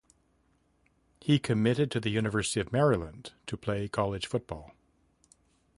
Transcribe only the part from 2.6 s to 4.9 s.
Maryland to play college football.